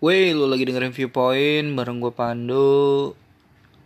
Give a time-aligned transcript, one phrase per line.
[0.00, 3.12] Wey, lu lagi dengerin Viewpoint bareng gue Pandu.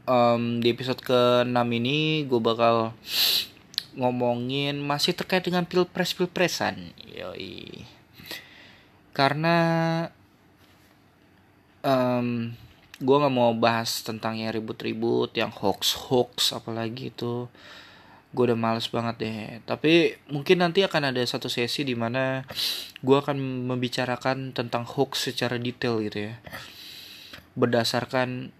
[0.06, 2.94] Um, di episode ke-6 ini gue bakal
[3.98, 6.95] ngomongin masih terkait dengan pilpres-pilpresan.
[7.19, 7.82] Yoi.
[9.11, 9.58] Karena
[11.82, 12.54] um,
[13.03, 17.51] gue nggak mau bahas tentang yang ribut-ribut, yang hoax-hoax apalagi itu.
[18.34, 19.38] Gue udah males banget deh.
[19.62, 22.42] Tapi mungkin nanti akan ada satu sesi di mana
[23.00, 23.38] gue akan
[23.70, 26.34] membicarakan tentang hoax secara detail gitu ya.
[27.54, 28.50] Berdasarkan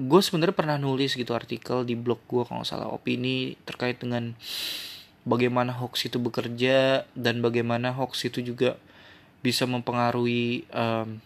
[0.00, 4.32] gue sebenarnya pernah nulis gitu artikel di blog gue kalau nggak salah opini terkait dengan
[5.22, 8.80] bagaimana hoax itu bekerja dan bagaimana hoax itu juga
[9.44, 11.20] bisa mempengaruhi um,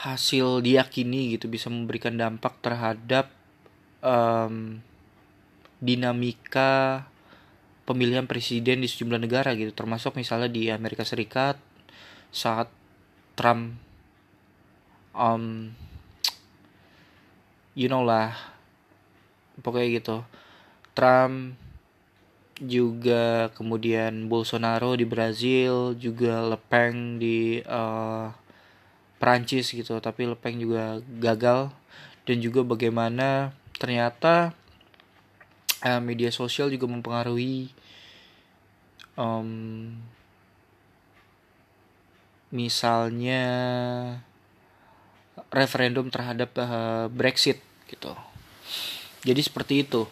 [0.00, 3.28] hasil diyakini gitu bisa memberikan dampak terhadap
[4.00, 4.80] um,
[5.80, 7.04] dinamika
[7.88, 9.72] pemilihan presiden di sejumlah negara gitu.
[9.74, 11.58] Termasuk misalnya di Amerika Serikat
[12.30, 12.70] saat
[13.34, 13.74] Trump
[15.16, 15.74] um,
[17.74, 18.36] you know lah
[19.60, 20.16] pokoknya gitu.
[20.94, 21.56] Trump
[22.60, 28.28] juga kemudian Bolsonaro di Brazil juga Le Pen di uh,
[29.16, 29.96] Prancis gitu.
[29.96, 31.72] Tapi Le Pen juga gagal.
[32.28, 34.52] Dan juga bagaimana ternyata
[35.84, 37.72] uh, media sosial juga mempengaruhi
[39.16, 39.96] um,
[42.50, 43.42] misalnya
[45.50, 48.14] referendum terhadap uh, Brexit gitu.
[49.26, 50.06] Jadi seperti itu.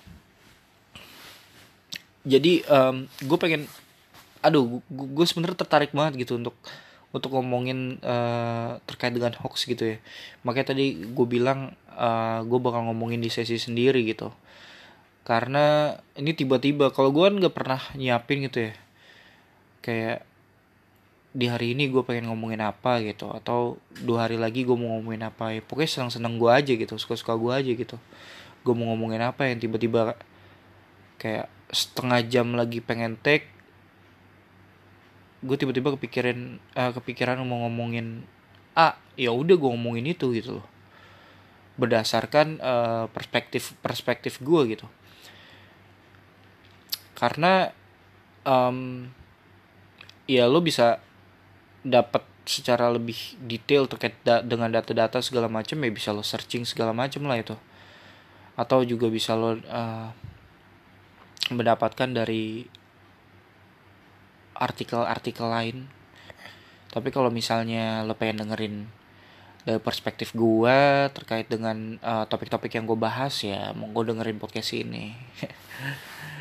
[2.28, 3.64] Jadi um, gue pengen,
[4.44, 6.54] aduh, gue sebenarnya tertarik banget gitu untuk
[7.08, 9.98] untuk ngomongin uh, terkait dengan hoax gitu ya.
[10.44, 14.28] Makanya tadi gue bilang uh, gue bakal ngomongin di sesi sendiri gitu.
[15.28, 18.74] Karena ini tiba-tiba kalau gue kan nggak pernah nyiapin gitu ya.
[19.84, 20.24] Kayak
[21.36, 25.28] di hari ini gue pengen ngomongin apa gitu atau dua hari lagi gue mau ngomongin
[25.28, 25.60] apa ya.
[25.60, 28.00] Pokoknya senang senang gue aja gitu suka suka gue aja gitu.
[28.64, 30.16] Gue mau ngomongin apa yang tiba-tiba
[31.20, 33.52] kayak setengah jam lagi pengen take
[35.44, 38.24] gue tiba-tiba kepikiran uh, kepikiran mau ngomongin
[38.72, 40.66] ah ya udah gue ngomongin itu gitu loh.
[41.76, 44.88] Berdasarkan uh, perspektif perspektif gue gitu
[47.18, 47.74] karena
[48.46, 49.10] um,
[50.30, 51.02] ya lo bisa
[51.82, 56.94] dapat secara lebih detail terkait da dengan data-data segala macam ya bisa lo searching segala
[56.94, 57.58] macam lah itu.
[58.54, 60.08] Atau juga bisa lo uh,
[61.50, 62.62] mendapatkan dari
[64.54, 65.90] artikel-artikel lain.
[66.94, 68.86] Tapi kalau misalnya lo pengen dengerin
[69.68, 74.72] dari perspektif gue terkait dengan topik-topik uh, yang gue bahas ya mau gue dengerin podcast
[74.72, 75.12] ini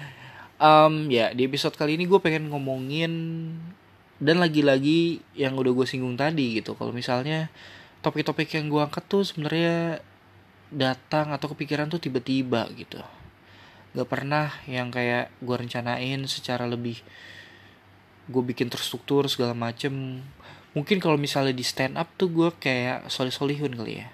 [0.61, 3.13] um, ya di episode kali ini gue pengen ngomongin
[4.17, 6.73] dan lagi-lagi yang udah gue singgung tadi gitu.
[6.73, 7.53] Kalau misalnya
[8.01, 10.01] topik-topik yang gue angkat tuh sebenarnya
[10.73, 12.99] datang atau kepikiran tuh tiba-tiba gitu.
[13.93, 17.01] Gak pernah yang kayak gue rencanain secara lebih
[18.27, 20.21] gue bikin terstruktur segala macem.
[20.75, 24.09] Mungkin kalau misalnya di stand up tuh gue kayak solih solihun kali ya.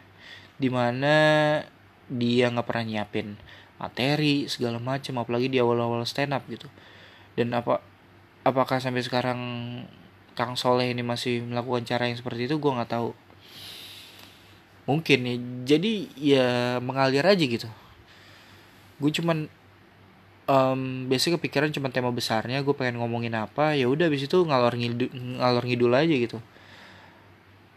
[0.59, 1.15] Di mana
[2.11, 3.39] dia nggak pernah nyiapin
[3.83, 6.71] materi segala macem apalagi di awal-awal stand up gitu.
[7.35, 7.83] Dan apa
[8.47, 9.39] apakah sampai sekarang
[10.33, 13.11] Kang Soleh ini masih melakukan cara yang seperti itu gue nggak tahu.
[14.87, 15.35] Mungkin ya
[15.75, 16.47] jadi ya
[16.79, 17.69] mengalir aja gitu.
[18.99, 19.47] Gue cuman
[20.47, 24.75] um, biasanya kepikiran cuma tema besarnya gue pengen ngomongin apa ya udah abis itu ngalor
[24.75, 26.39] ngidul ngalor ngidul aja gitu.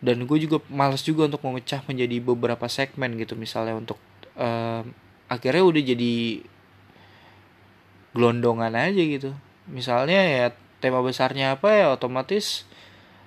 [0.00, 3.96] Dan gue juga males juga untuk memecah menjadi beberapa segmen gitu misalnya untuk
[4.36, 4.92] um,
[5.26, 6.14] akhirnya udah jadi
[8.16, 9.30] gelondongan aja gitu.
[9.68, 10.44] Misalnya ya
[10.78, 12.64] tema besarnya apa ya otomatis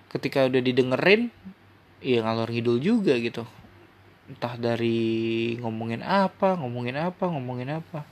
[0.10, 1.30] ketika udah didengerin
[2.02, 3.46] ya ngalor ngidul juga gitu.
[4.30, 8.08] Entah dari ngomongin apa ngomongin apa ngomongin apa.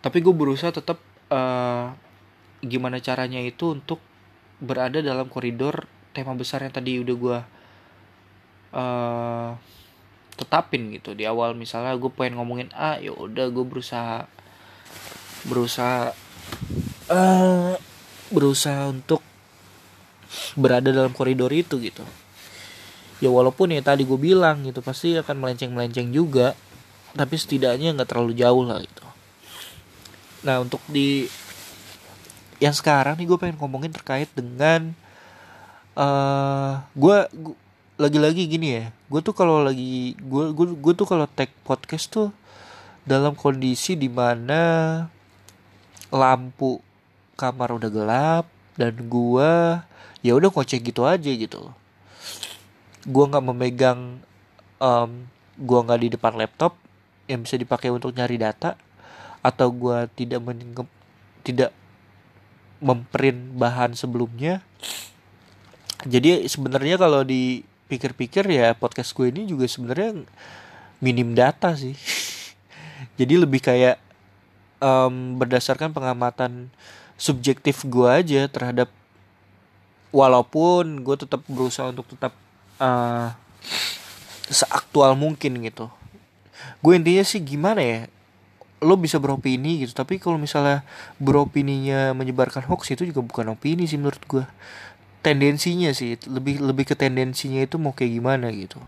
[0.00, 1.92] Tapi gue berusaha tetap uh,
[2.60, 4.00] gimana caranya itu untuk
[4.60, 7.38] berada dalam koridor tema besar yang tadi udah gue
[8.76, 9.50] uh,
[10.40, 11.12] tetapin gitu.
[11.12, 14.24] Di awal misalnya gue pengen ngomongin A ya udah gue berusaha
[15.44, 16.16] berusaha
[17.12, 17.76] uh,
[18.32, 19.20] berusaha untuk
[20.56, 22.02] berada dalam koridor itu gitu.
[23.20, 26.56] Ya walaupun ya tadi gue bilang gitu pasti akan melenceng melenceng juga
[27.12, 29.04] tapi setidaknya nggak terlalu jauh lah gitu.
[30.46, 31.28] Nah untuk di
[32.60, 34.92] yang sekarang nih gue pengen ngomongin terkait dengan
[35.96, 37.18] uh, gue
[38.00, 42.32] lagi-lagi gini ya gue tuh kalau lagi gue gue gue tuh kalau tag podcast tuh
[43.04, 45.04] dalam kondisi di mana
[46.08, 46.80] lampu
[47.36, 48.46] kamar udah gelap
[48.80, 49.52] dan gue
[50.24, 51.68] ya udah ngoceh gitu aja gitu
[53.04, 54.16] gue nggak memegang
[54.80, 55.28] um,
[55.60, 56.72] gue nggak di depan laptop
[57.28, 58.80] yang bisa dipakai untuk nyari data
[59.44, 60.60] atau gue tidak men
[61.44, 61.70] tidak
[62.80, 64.64] memprint bahan sebelumnya.
[66.08, 67.20] Jadi sebenarnya kalau
[67.90, 70.22] dipikir-pikir ya podcast gue ini juga sebenarnya
[71.02, 71.98] minim data sih.
[73.18, 73.98] Jadi lebih kayak
[74.78, 76.70] um, berdasarkan pengamatan
[77.18, 78.86] subjektif gue aja terhadap
[80.14, 82.30] walaupun gue tetap berusaha untuk tetap
[82.78, 83.34] uh,
[84.46, 85.90] seaktual mungkin gitu.
[86.78, 88.00] Gue intinya sih gimana ya
[88.86, 89.98] lo bisa beropini gitu.
[89.98, 90.86] Tapi kalau misalnya
[91.18, 94.46] beropininya menyebarkan hoax itu juga bukan opini sih menurut gue
[95.20, 98.80] tendensinya sih lebih lebih ke tendensinya itu mau kayak gimana gitu.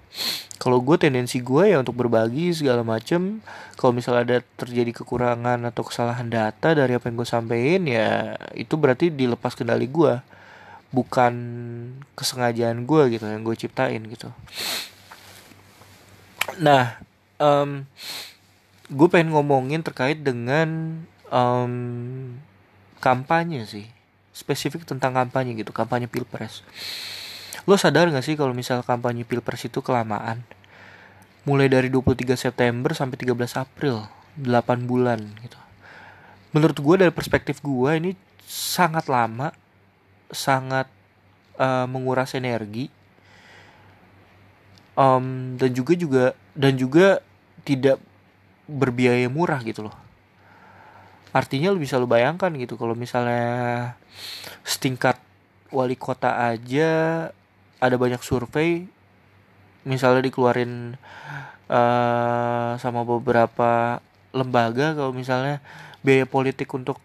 [0.57, 3.45] Kalau gue tendensi gue ya untuk berbagi segala macem.
[3.77, 8.79] Kalau misalnya ada terjadi kekurangan atau kesalahan data dari apa yang gue sampein ya itu
[8.81, 10.23] berarti dilepas kendali gue
[10.93, 11.35] bukan
[12.17, 14.33] kesengajaan gue gitu yang gue ciptain gitu.
[16.61, 16.97] Nah
[17.37, 17.85] um,
[18.89, 21.75] gue pengen ngomongin terkait dengan um,
[23.03, 23.89] kampanye sih
[24.33, 26.65] spesifik tentang kampanye gitu kampanye pilpres.
[27.69, 30.43] Lo sadar gak sih kalau misal kampanye pilpres itu kelamaan?
[31.45, 34.09] Mulai dari 23 September sampai 13 April
[34.41, 35.61] 8 bulan gitu.
[36.57, 38.13] Menurut gue dari perspektif gue ini
[38.49, 39.53] sangat lama
[40.33, 40.89] sangat
[41.61, 42.89] uh, menguras energi
[44.97, 46.25] um, dan juga juga
[46.57, 47.21] dan juga
[47.63, 48.01] tidak
[48.69, 50.02] berbiaya murah gitu loh
[51.33, 53.97] artinya lu bisa lu bayangkan gitu kalau misalnya
[54.63, 55.17] setingkat
[55.73, 56.91] wali kota aja
[57.81, 58.85] ada banyak survei
[59.83, 60.95] misalnya dikeluarin
[61.73, 63.99] uh, sama beberapa
[64.37, 65.59] lembaga kalau misalnya
[66.05, 67.01] biaya politik untuk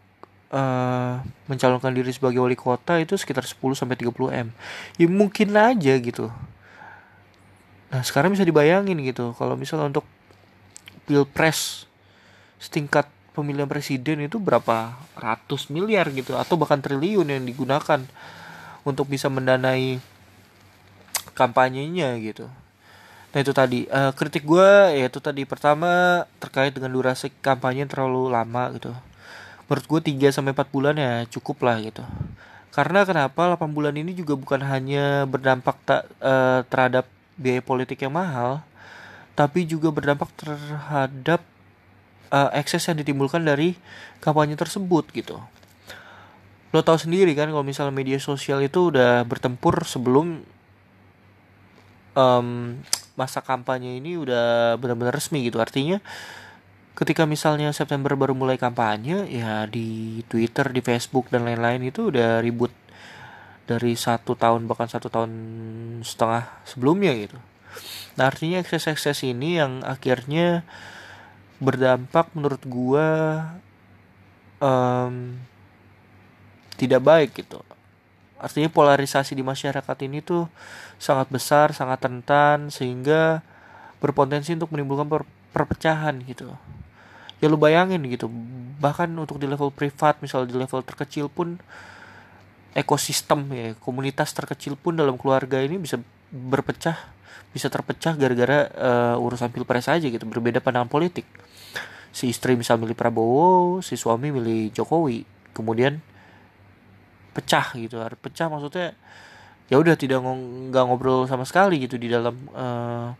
[0.52, 4.48] uh, mencalonkan diri sebagai wali kota itu sekitar 10 sampai 30 M.
[5.00, 6.32] Ya mungkin aja gitu.
[7.88, 10.06] Nah, sekarang bisa dibayangin gitu kalau misalnya untuk
[11.08, 11.88] pilpres
[12.60, 18.02] setingkat pemilihan presiden itu berapa ratus miliar gitu atau bahkan triliun yang digunakan
[18.82, 20.02] untuk bisa mendanai
[21.38, 22.50] kampanyenya gitu.
[23.30, 28.34] Nah itu tadi uh, kritik gue ya itu tadi pertama terkait dengan durasi kampanye terlalu
[28.34, 28.90] lama gitu.
[29.70, 32.02] Menurut gue 3 sampai 4 bulan ya cukup lah gitu.
[32.74, 37.06] Karena kenapa 8 bulan ini juga bukan hanya berdampak tak uh, terhadap
[37.38, 38.66] biaya politik yang mahal,
[39.38, 41.46] tapi juga berdampak terhadap
[42.32, 43.76] uh, ekses yang ditimbulkan dari
[44.24, 45.40] kampanye tersebut gitu.
[46.76, 50.44] Lo tau sendiri kan kalau misalnya media sosial itu udah bertempur sebelum
[52.18, 52.78] um,
[53.18, 55.58] masa kampanye ini udah benar-benar resmi gitu.
[55.58, 56.04] Artinya
[56.98, 62.42] ketika misalnya September baru mulai kampanye ya di Twitter, di Facebook dan lain-lain itu udah
[62.42, 62.74] ribut
[63.68, 65.32] dari satu tahun bahkan satu tahun
[66.02, 67.38] setengah sebelumnya gitu.
[68.18, 70.66] Nah artinya ekses-ekses ini yang akhirnya
[71.58, 73.08] berdampak menurut gua
[74.62, 75.38] um,
[76.78, 77.62] tidak baik gitu.
[78.38, 80.46] Artinya polarisasi di masyarakat ini tuh
[81.02, 83.42] sangat besar, sangat rentan sehingga
[83.98, 86.54] berpotensi untuk menimbulkan per perpecahan gitu.
[87.42, 88.30] Ya lu bayangin gitu,
[88.78, 91.58] bahkan untuk di level privat, misal di level terkecil pun
[92.78, 95.98] ekosistem ya, komunitas terkecil pun dalam keluarga ini bisa
[96.30, 97.17] berpecah
[97.52, 100.24] bisa terpecah gara-gara uh, urusan pilpres aja gitu.
[100.28, 101.26] Berbeda pandangan politik.
[102.12, 105.24] Si istri bisa milih Prabowo si suami milih Jokowi.
[105.54, 106.00] Kemudian
[107.34, 108.48] pecah gitu pecah.
[108.50, 108.94] Maksudnya
[109.68, 113.16] ya udah tidak nggak ngobrol sama sekali gitu di dalam uh,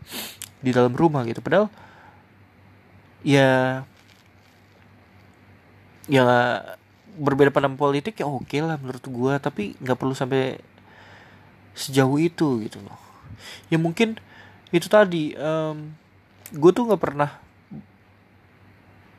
[0.62, 1.42] di dalam rumah gitu.
[1.42, 1.70] Padahal
[3.26, 3.82] ya
[6.08, 6.24] ya
[7.18, 10.56] berbeda pandangan politik ya oke lah menurut gue tapi nggak perlu sampai
[11.74, 13.07] sejauh itu gitu loh
[13.72, 14.18] ya mungkin
[14.68, 15.92] itu tadi um,
[16.52, 17.30] gue tuh nggak pernah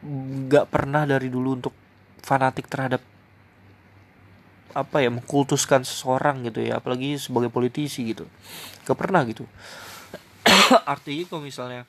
[0.05, 1.73] nggak pernah dari dulu untuk
[2.23, 3.03] fanatik terhadap
[4.69, 8.29] apa ya mengkultuskan seseorang gitu ya apalagi sebagai politisi gitu.
[8.85, 9.43] Gak pernah gitu.
[10.93, 11.83] Artinya kalau misalnya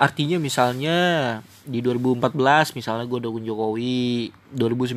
[0.00, 0.96] artinya misalnya
[1.68, 2.32] di 2014
[2.72, 4.96] misalnya gue dukung Jokowi 2019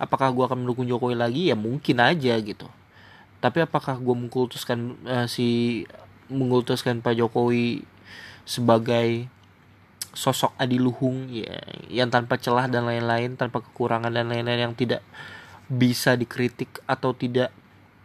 [0.00, 1.52] apakah gue akan mendukung Jokowi lagi?
[1.52, 2.64] Ya mungkin aja gitu
[3.40, 5.82] tapi apakah gue mengkultuskan uh, si
[6.32, 7.86] mengkultuskan Pak Jokowi
[8.46, 9.30] sebagai
[10.16, 11.60] sosok adiluhung ya
[11.92, 15.04] yang tanpa celah dan lain-lain tanpa kekurangan dan lain-lain yang tidak
[15.68, 17.52] bisa dikritik atau tidak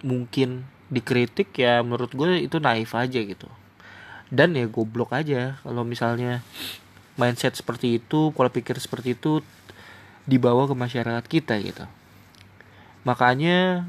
[0.04, 3.48] mungkin dikritik ya menurut gue itu naif aja gitu.
[4.28, 6.44] Dan ya goblok aja kalau misalnya
[7.16, 9.40] mindset seperti itu pola pikir seperti itu
[10.28, 11.86] dibawa ke masyarakat kita gitu.
[13.08, 13.88] Makanya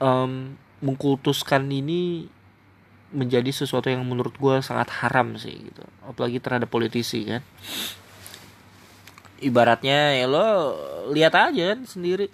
[0.00, 2.28] um, mengkultuskan ini
[3.14, 5.84] menjadi sesuatu yang menurut gue sangat haram sih gitu.
[6.04, 7.42] Apalagi terhadap politisi kan.
[9.40, 10.46] Ibaratnya ya lo
[11.12, 12.28] lihat aja kan sendiri.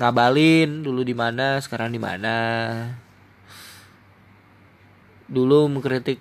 [0.00, 2.36] Ngabalin dulu di mana sekarang di mana.
[5.30, 6.18] Dulu mengkritik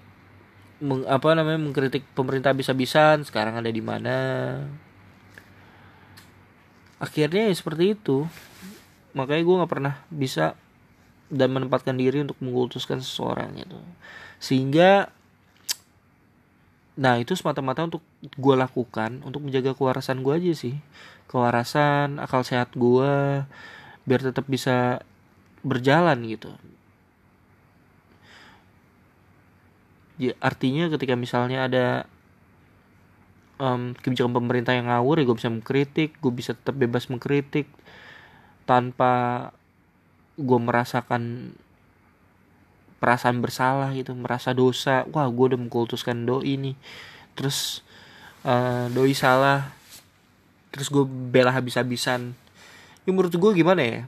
[0.80, 4.18] meng, apa namanya mengkritik pemerintah bisa-bisan sekarang ada di mana.
[7.02, 8.30] Akhirnya ya seperti itu
[9.14, 10.58] makanya gue nggak pernah bisa
[11.34, 13.78] dan menempatkan diri untuk mengkultuskan seseorang gitu.
[14.38, 15.10] Sehingga
[16.94, 20.76] nah itu semata-mata untuk gue lakukan untuk menjaga kewarasan gue aja sih.
[21.26, 23.46] Kewarasan akal sehat gue
[24.06, 25.02] biar tetap bisa
[25.66, 26.54] berjalan gitu.
[30.22, 31.88] Ya, artinya ketika misalnya ada
[33.58, 37.66] um, kebijakan pemerintah yang ngawur ya gue bisa mengkritik gue bisa tetap bebas mengkritik
[38.64, 39.12] tanpa
[40.40, 41.54] gue merasakan
[42.98, 46.76] perasaan bersalah gitu merasa dosa wah gue udah mengkultuskan doi nih.
[47.36, 47.84] Terus
[48.48, 49.76] uh, doi salah
[50.74, 52.34] terus gue bela habis-habisan.
[53.04, 54.02] Ya menurut gue gimana ya?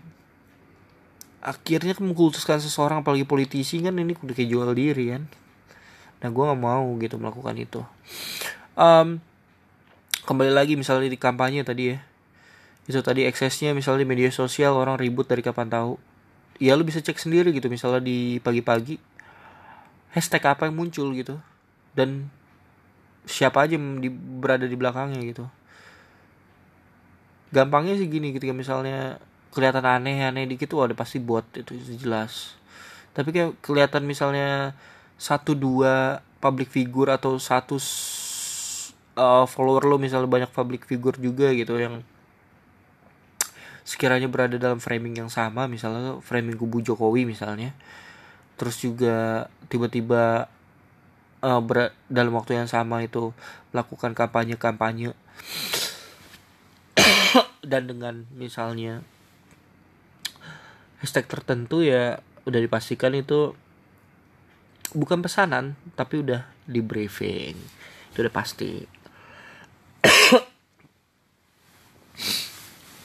[1.44, 5.24] Akhirnya mengkultuskan seseorang apalagi politisi kan ini udah kayak jual diri kan.
[6.24, 7.82] Nah gue nggak mau gitu melakukan itu.
[8.74, 9.20] Um,
[10.26, 12.00] kembali lagi misalnya di kampanye tadi ya
[12.86, 15.98] itu tadi eksesnya misalnya di media sosial orang ribut dari kapan tahu.
[16.62, 19.02] Ya lu bisa cek sendiri gitu misalnya di pagi-pagi.
[20.14, 21.42] Hashtag apa yang muncul gitu.
[21.98, 22.30] Dan
[23.26, 25.50] siapa aja yang di, berada di belakangnya gitu.
[27.50, 29.18] Gampangnya sih gini ketika misalnya
[29.50, 32.54] kelihatan aneh-aneh dikit tuh ada pasti buat itu jelas.
[33.18, 34.78] Tapi kayak kelihatan misalnya
[35.18, 37.80] satu dua public figure atau satu
[39.18, 42.04] uh, follower lo misalnya banyak public figure juga gitu yang
[43.86, 47.78] sekiranya berada dalam framing yang sama misalnya framing kubu Jokowi misalnya
[48.58, 50.50] terus juga tiba-tiba
[51.46, 51.62] uh,
[52.10, 53.30] dalam waktu yang sama itu
[53.70, 55.14] melakukan kampanye-kampanye
[57.70, 59.06] dan dengan misalnya
[61.06, 62.18] hashtag tertentu ya
[62.50, 63.54] udah dipastikan itu
[64.98, 67.54] bukan pesanan tapi udah di briefing
[68.10, 68.95] itu udah pasti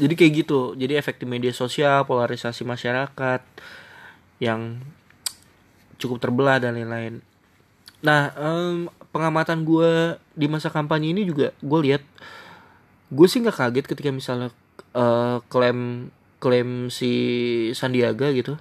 [0.00, 0.72] jadi kayak gitu.
[0.74, 3.44] Jadi efek di media sosial polarisasi masyarakat
[4.40, 4.80] yang
[6.00, 7.20] cukup terbelah dan lain-lain.
[8.00, 12.02] Nah um, pengamatan gue di masa kampanye ini juga gue lihat
[13.12, 14.48] gue sih nggak kaget ketika misalnya
[14.96, 16.08] uh, klaim
[16.40, 17.12] klaim si
[17.76, 18.56] Sandiaga gitu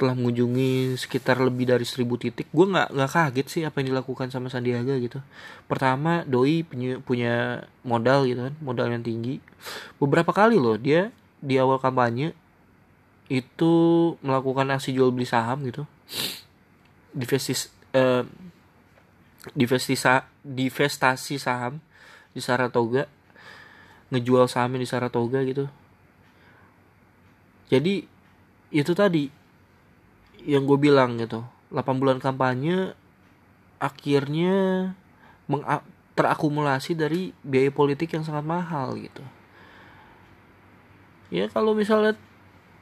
[0.00, 2.48] telah mengunjungi sekitar lebih dari seribu titik.
[2.56, 5.20] Gue nggak nggak kaget sih apa yang dilakukan sama Sandiaga gitu.
[5.68, 7.34] Pertama doi punya punya
[7.84, 9.44] modal gitu kan modal yang tinggi.
[10.00, 11.12] Beberapa kali loh dia
[11.44, 12.32] di awal kampanye
[13.28, 13.72] itu
[14.24, 15.84] melakukan aksi jual beli saham gitu.
[17.12, 18.24] Divestis eh,
[19.52, 21.76] divestisa divestasi saham
[22.32, 23.04] di Saratoga.
[24.08, 25.68] Ngejual sahamnya di Saratoga gitu.
[27.68, 28.08] Jadi
[28.72, 29.39] itu tadi
[30.44, 32.92] yang gue bilang gitu 8 bulan kampanye
[33.80, 34.92] akhirnya
[36.14, 39.24] terakumulasi dari biaya politik yang sangat mahal gitu.
[41.30, 42.18] Ya kalau misalnya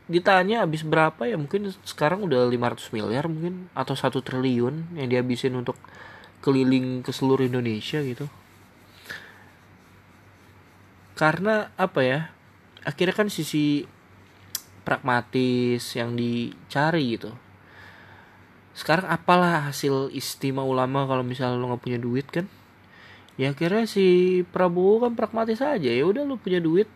[0.08, 5.52] ditanya habis berapa ya mungkin sekarang udah 500 miliar mungkin atau satu triliun yang dihabisin
[5.54, 5.76] untuk
[6.40, 8.26] keliling ke seluruh Indonesia gitu.
[11.14, 12.20] Karena apa ya
[12.82, 13.84] akhirnya kan sisi
[14.82, 17.36] pragmatis yang dicari gitu
[18.78, 22.46] sekarang apalah hasil istimewa ulama kalau misalnya lo nggak punya duit kan?
[23.34, 25.90] Ya kira si Prabowo kan pragmatis aja.
[25.90, 26.86] Ya udah lo punya duit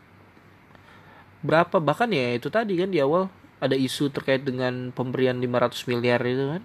[1.42, 1.82] berapa?
[1.82, 3.26] Bahkan ya itu tadi kan di awal
[3.58, 6.62] ada isu terkait dengan pemberian 500 miliar itu kan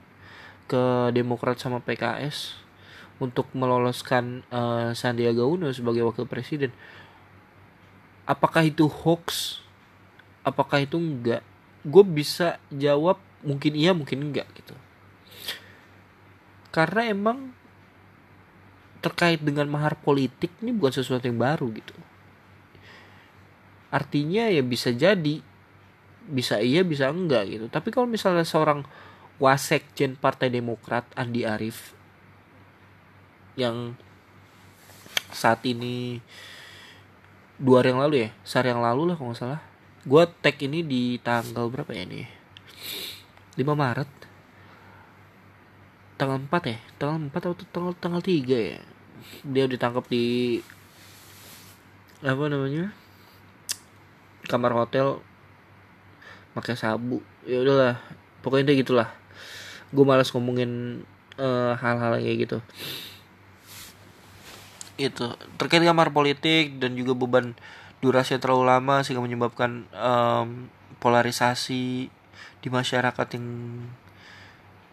[0.70, 0.84] ke
[1.18, 2.62] Demokrat sama PKS
[3.18, 6.70] untuk meloloskan uh, Sandiaga Uno sebagai wakil presiden.
[8.30, 9.58] Apakah itu hoax?
[10.46, 11.42] Apakah itu enggak?
[11.82, 14.78] Gue bisa jawab mungkin iya mungkin enggak gitu
[16.78, 17.58] karena emang
[19.02, 21.98] terkait dengan mahar politik ini bukan sesuatu yang baru gitu.
[23.90, 25.42] Artinya ya bisa jadi
[26.30, 27.66] bisa iya bisa enggak gitu.
[27.66, 28.86] Tapi kalau misalnya seorang
[29.42, 31.98] wasekjen partai demokrat Andi Arief
[33.58, 33.98] yang
[35.34, 36.22] saat ini
[37.58, 39.62] dua hari yang lalu ya sehari yang lalu lah kalau nggak salah.
[40.06, 42.22] Gue tag ini di tanggal berapa ya ini?
[43.58, 44.27] 5 Maret
[46.18, 46.78] tanggal 4 ya?
[46.98, 48.82] Tanggal 4 atau tanggal tanggal 3 ya?
[49.46, 50.60] Dia ditangkap di
[52.26, 52.92] apa namanya?
[54.50, 55.22] Kamar hotel
[56.58, 57.22] pakai sabu.
[57.46, 58.02] Ya udahlah
[58.42, 59.14] pokoknya deh gitulah.
[59.94, 61.06] Gue malas ngomongin
[61.38, 62.58] uh, hal-hal kayak gitu.
[64.98, 67.54] Itu terkait kamar politik dan juga beban
[68.02, 72.10] durasi yang terlalu lama sehingga menyebabkan um, polarisasi
[72.62, 73.46] di masyarakat yang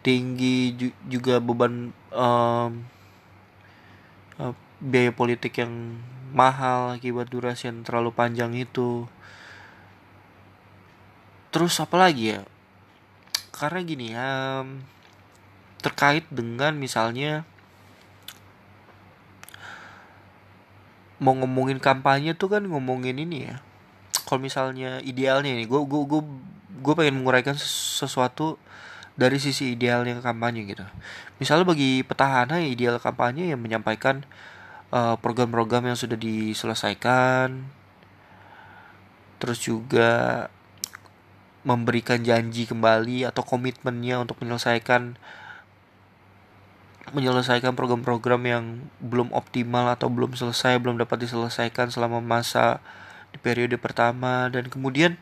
[0.04, 0.76] tinggi
[1.08, 2.70] juga beban um,
[4.36, 5.96] uh, biaya politik yang
[6.36, 9.08] mahal akibat durasi yang terlalu panjang itu.
[11.48, 12.44] Terus apa lagi ya?
[13.54, 14.60] Karena gini ya
[15.80, 17.44] terkait dengan misalnya
[21.20, 23.56] mau ngomongin kampanye tuh kan ngomongin ini ya.
[24.28, 26.20] Kalau misalnya idealnya ini gue gue gue
[26.82, 28.60] gue pengen menguraikan sesuatu
[29.14, 30.82] dari sisi idealnya kampanye gitu.
[31.38, 34.26] Misalnya bagi petahana ideal kampanye yang menyampaikan
[34.90, 37.66] eh, program-program uh, yang sudah diselesaikan
[39.38, 40.48] terus juga
[41.68, 45.16] memberikan janji kembali atau komitmennya untuk menyelesaikan
[47.12, 48.64] menyelesaikan program-program yang
[49.04, 52.80] belum optimal atau belum selesai, belum dapat diselesaikan selama masa
[53.30, 55.20] di periode pertama dan kemudian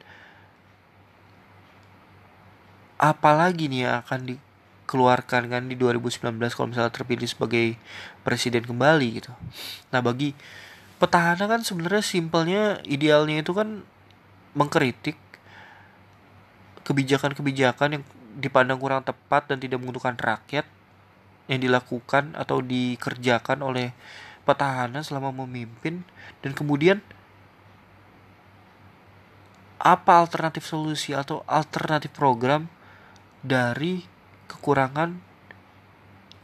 [3.02, 7.74] apalagi nih yang akan dikeluarkan kan di 2019 kalau misalnya terpilih sebagai
[8.22, 9.34] presiden kembali gitu.
[9.90, 10.38] Nah, bagi
[11.02, 13.82] petahana kan sebenarnya simpelnya idealnya itu kan
[14.54, 15.18] mengkritik
[16.86, 18.04] kebijakan-kebijakan yang
[18.38, 20.62] dipandang kurang tepat dan tidak menguntungkan rakyat
[21.50, 23.90] yang dilakukan atau dikerjakan oleh
[24.46, 26.06] petahana selama memimpin
[26.38, 27.02] dan kemudian
[29.82, 32.70] apa alternatif solusi atau alternatif program
[33.42, 34.06] dari
[34.48, 35.18] kekurangan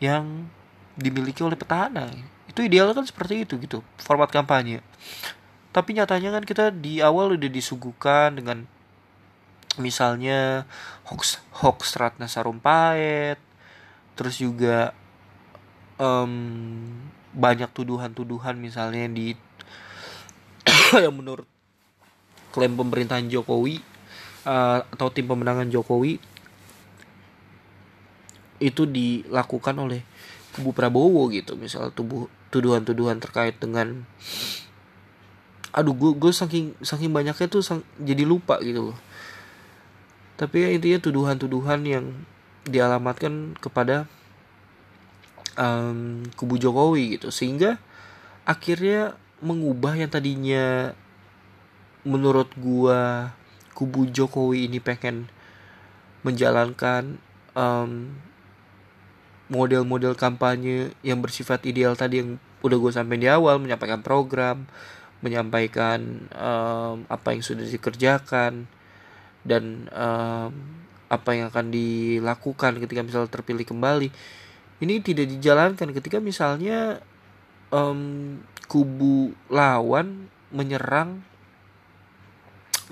[0.02, 0.50] yang
[0.98, 2.10] dimiliki oleh petahana.
[2.50, 4.82] Itu ideal kan seperti itu gitu format kampanye.
[5.70, 8.66] Tapi nyatanya kan kita di awal udah disuguhkan dengan
[9.78, 10.66] misalnya
[11.06, 13.38] hoax hoax Ratna Sarumpait
[14.18, 14.90] terus juga
[16.02, 16.82] um,
[17.30, 19.38] banyak tuduhan-tuduhan misalnya di
[21.04, 21.46] yang menurut
[22.50, 23.78] klaim pemerintahan Jokowi
[24.42, 26.18] uh, atau tim pemenangan Jokowi
[28.58, 30.02] itu dilakukan oleh
[30.54, 31.54] kubu Prabowo gitu.
[31.54, 34.06] Misal tubuh tuduhan-tuduhan terkait dengan
[35.68, 38.98] aduh gue gue saking saking banyaknya tuh sang, jadi lupa gitu loh.
[40.38, 42.04] Tapi ya intinya tuduhan-tuduhan yang
[42.66, 44.06] dialamatkan kepada
[45.58, 47.34] um, kubu Jokowi gitu.
[47.34, 47.78] Sehingga
[48.46, 50.94] akhirnya mengubah yang tadinya
[52.06, 53.34] menurut gua
[53.74, 55.30] kubu Jokowi ini pengen
[56.26, 57.22] menjalankan
[57.54, 58.14] um,
[59.48, 64.68] model-model kampanye yang bersifat ideal tadi yang udah gue sampaikan di awal menyampaikan program
[65.24, 68.70] menyampaikan um, apa yang sudah dikerjakan
[69.42, 70.52] dan um,
[71.08, 74.08] apa yang akan dilakukan ketika misalnya terpilih kembali
[74.78, 77.02] ini tidak dijalankan ketika misalnya
[77.72, 81.24] um, kubu lawan menyerang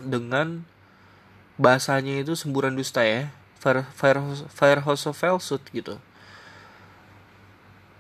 [0.01, 0.65] dengan
[1.57, 3.87] bahasanya itu semburan dusta ya fire
[4.53, 5.97] fire house of falsehood gitu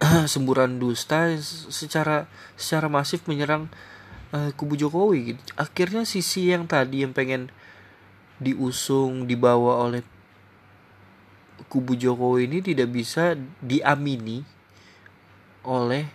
[0.33, 1.33] semburan dusta
[1.73, 3.73] secara secara masif menyerang
[4.37, 5.41] uh, kubu Jokowi gitu.
[5.57, 7.49] akhirnya sisi yang tadi yang pengen
[8.37, 10.05] diusung dibawa oleh
[11.73, 14.45] kubu Jokowi ini tidak bisa diamini
[15.67, 16.07] oleh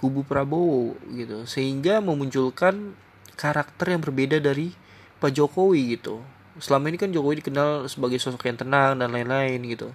[0.00, 1.46] kubu Prabowo gitu.
[1.46, 2.96] Sehingga memunculkan
[3.38, 4.74] karakter yang berbeda dari
[5.22, 6.20] Pak Jokowi gitu.
[6.58, 9.92] Selama ini kan Jokowi dikenal sebagai sosok yang tenang dan lain-lain gitu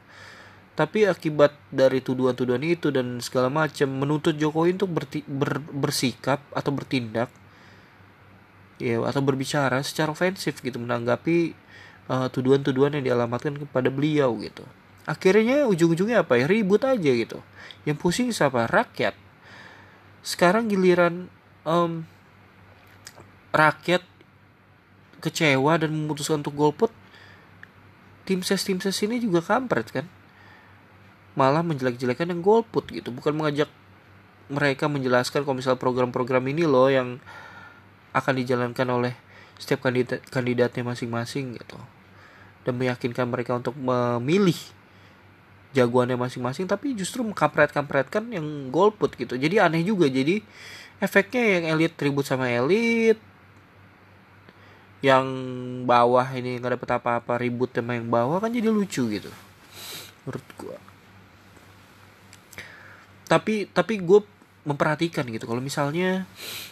[0.80, 6.72] tapi akibat dari tuduhan-tuduhan itu dan segala macam menuntut Jokowi untuk berti, ber, bersikap atau
[6.72, 7.28] bertindak
[8.80, 11.52] ya atau berbicara secara ofensif gitu menanggapi
[12.08, 14.64] uh, tuduhan-tuduhan yang dialamatkan kepada beliau gitu.
[15.04, 16.48] Akhirnya ujung-ujungnya apa ya?
[16.48, 17.44] Ribut aja gitu.
[17.84, 18.64] Yang pusing siapa?
[18.72, 19.20] Rakyat.
[20.24, 21.28] Sekarang giliran
[21.68, 22.08] um,
[23.52, 24.00] rakyat
[25.20, 26.96] kecewa dan memutuskan untuk golput
[28.24, 30.08] tim ses tim ses ini juga kampret kan
[31.38, 33.14] malah menjelek-jelekan yang golput gitu.
[33.14, 33.70] Bukan mengajak
[34.50, 37.22] mereka menjelaskan kalau misal program-program ini loh yang
[38.16, 39.14] akan dijalankan oleh
[39.62, 41.78] setiap kandidat kandidatnya masing-masing gitu.
[42.66, 44.58] Dan meyakinkan mereka untuk memilih
[45.70, 49.38] jagoannya masing-masing tapi justru mengkampret-kampretkan yang golput gitu.
[49.38, 50.10] Jadi aneh juga.
[50.10, 50.42] Jadi
[50.98, 53.22] efeknya yang elit ribut sama elit
[55.00, 55.24] yang
[55.88, 59.32] bawah ini nggak dapet apa-apa ribut sama yang bawah kan jadi lucu gitu.
[60.28, 60.89] Menurut gua
[63.30, 64.26] tapi tapi gue
[64.66, 65.46] memperhatikan gitu.
[65.46, 66.26] Kalau misalnya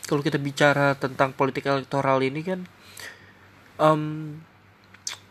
[0.09, 2.59] kalau kita bicara tentang politik elektoral ini kan
[3.77, 4.35] um,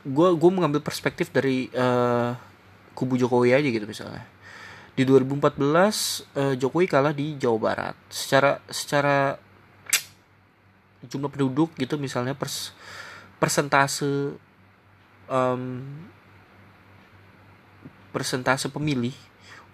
[0.07, 2.33] gue gue mengambil perspektif dari uh,
[2.95, 4.25] kubu Jokowi aja gitu misalnya.
[4.97, 7.97] Di 2014 uh, Jokowi kalah di Jawa Barat.
[8.09, 9.37] Secara secara
[11.07, 12.73] jumlah penduduk gitu misalnya pers,
[13.37, 14.35] persentase
[15.29, 15.63] um,
[18.15, 19.13] persentase pemilih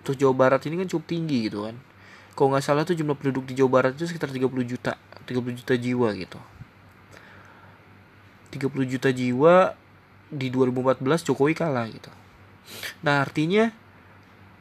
[0.02, 1.78] untuk Jawa Barat ini kan cukup tinggi gitu kan.
[2.34, 5.74] Kalau nggak salah tuh jumlah penduduk di Jawa Barat itu sekitar 30 juta 30 juta
[5.78, 6.40] jiwa gitu.
[8.52, 9.54] 30 juta jiwa
[10.28, 12.10] di 2014 Jokowi kalah gitu.
[13.06, 13.70] Nah artinya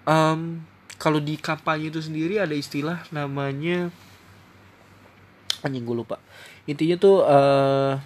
[0.05, 0.61] um,
[1.01, 3.89] kalau di kampanye itu sendiri ada istilah namanya
[5.65, 6.21] anjing gue lupa.
[6.69, 7.97] Intinya tuh uh,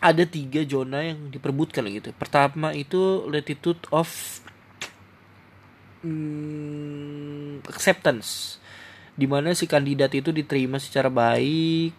[0.00, 2.10] ada tiga zona yang diperbutkan gitu.
[2.16, 4.08] Pertama itu latitude of
[6.04, 8.60] hmm, acceptance.
[9.16, 11.92] Di mana si kandidat itu diterima secara baik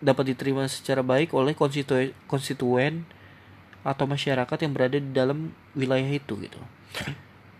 [0.00, 3.04] dapat diterima secara baik oleh konstituen konstituen
[3.84, 6.60] atau masyarakat yang berada di dalam wilayah itu gitu.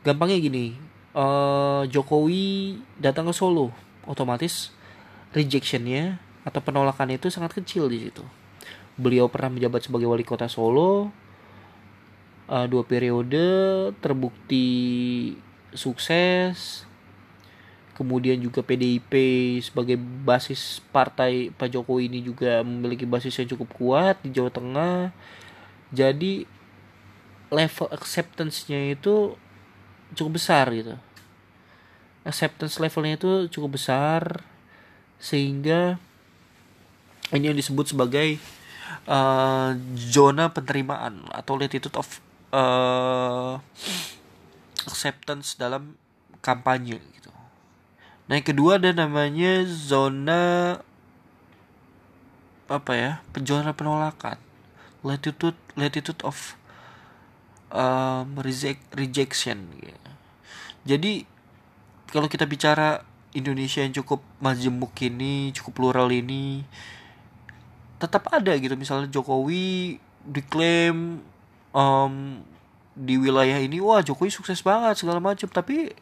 [0.01, 0.73] Gampangnya gini
[1.13, 3.73] uh, Jokowi datang ke Solo
[4.09, 4.73] otomatis
[5.37, 8.25] rejectionnya atau penolakan itu sangat kecil di situ.
[8.97, 11.13] Beliau pernah menjabat sebagai wali kota Solo
[12.51, 13.41] uh, dua periode
[14.03, 14.67] terbukti
[15.73, 16.85] sukses.
[17.95, 19.13] Kemudian juga PDIP
[19.61, 25.13] sebagai basis partai Pak Jokowi ini juga memiliki basis yang cukup kuat di Jawa Tengah.
[25.93, 26.49] Jadi
[27.53, 29.37] level acceptance-nya itu
[30.17, 30.97] cukup besar gitu.
[32.25, 34.41] Acceptance levelnya itu cukup besar
[35.21, 36.01] sehingga
[37.37, 38.41] ini yang disebut sebagai
[39.05, 42.09] uh, zona penerimaan atau latitude of
[42.55, 43.59] uh,
[44.87, 45.95] acceptance dalam
[46.43, 47.31] kampanye gitu.
[48.31, 50.77] Nah yang kedua ada namanya zona
[52.71, 54.39] apa ya zona penolakan.
[55.03, 56.55] Latitude latitude of
[57.73, 60.11] um, reject, rejection gitu.
[60.81, 61.25] jadi
[62.11, 66.67] kalau kita bicara Indonesia yang cukup majemuk ini cukup plural ini
[68.01, 68.75] tetap ada gitu.
[68.75, 71.23] Misalnya Jokowi diklaim
[71.75, 72.43] um,
[72.95, 75.95] di wilayah ini wah Jokowi sukses banget segala macam tapi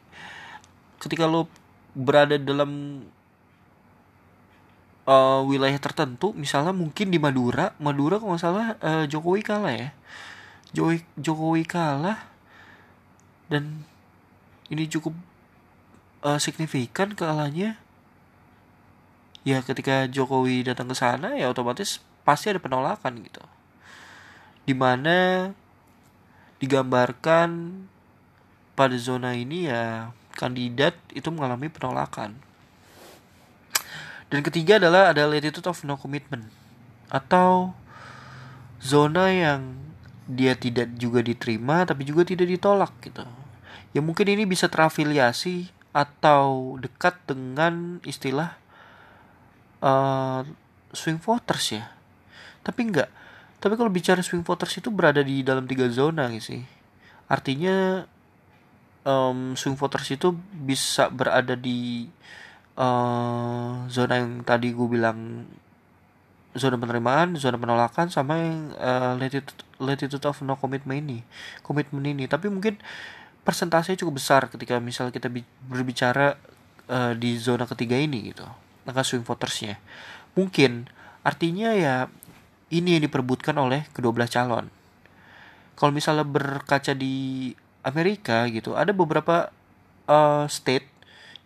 [0.99, 1.47] ketika lo
[1.95, 3.03] berada dalam
[5.07, 9.91] uh, wilayah tertentu misalnya mungkin di Madura Madura kalau nggak salah uh, Jokowi kalah ya.
[10.75, 12.29] Jokowi Jokowi kalah
[13.49, 13.85] dan
[14.69, 15.17] ini cukup
[16.21, 17.81] uh, signifikan kalahnya.
[19.47, 23.41] Ya ketika Jokowi datang ke sana ya otomatis pasti ada penolakan gitu
[24.69, 25.49] di mana
[26.61, 27.73] digambarkan
[28.77, 32.37] pada zona ini ya kandidat itu mengalami penolakan.
[34.29, 36.53] Dan ketiga adalah ada latitude of no commitment
[37.09, 37.73] atau
[38.77, 39.73] zona yang
[40.29, 43.25] dia tidak juga diterima tapi juga tidak ditolak gitu.
[43.97, 48.61] Ya mungkin ini bisa terafiliasi atau dekat dengan istilah
[49.81, 50.45] uh,
[50.93, 51.89] swing voters ya.
[52.61, 53.18] Tapi enggak.
[53.59, 56.63] Tapi kalau bicara swing voters itu berada di dalam tiga zona sih.
[57.27, 58.07] Artinya
[59.03, 62.07] um, swing voters itu bisa berada di
[62.79, 65.45] uh, zona yang tadi gue bilang
[66.55, 71.19] zona penerimaan, zona penolakan sama yang uh, latitude, latitude of no commitment ini,
[71.67, 72.31] komitmen ini.
[72.31, 72.79] Tapi mungkin
[73.43, 75.31] persentasenya cukup besar ketika misal kita
[75.67, 76.39] berbicara
[76.91, 78.47] uh, di zona ketiga ini gitu,
[78.87, 79.79] angka swing votersnya.
[80.35, 80.91] Mungkin
[81.27, 82.09] artinya ya
[82.69, 84.69] ini yang diperbutkan oleh kedua belah calon.
[85.79, 87.55] Kalau misalnya berkaca di
[87.87, 89.49] Amerika gitu ada beberapa
[90.11, 90.85] uh, state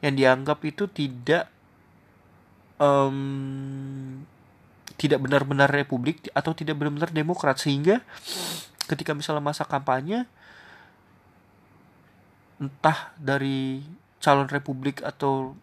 [0.03, 1.47] yang dianggap itu tidak
[2.83, 4.25] um,
[4.99, 8.03] tidak benar-benar republik atau tidak benar-benar demokrat sehingga
[8.91, 10.27] ketika misalnya masa kampanye
[12.59, 13.83] entah dari
[14.23, 15.55] calon republik atau